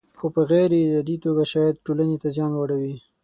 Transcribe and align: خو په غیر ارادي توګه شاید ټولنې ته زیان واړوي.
خو 0.19 0.27
په 0.35 0.41
غیر 0.49 0.69
ارادي 0.79 1.15
توګه 1.25 1.43
شاید 1.51 1.83
ټولنې 1.85 2.17
ته 2.21 2.27
زیان 2.35 2.51
واړوي. 2.53 2.95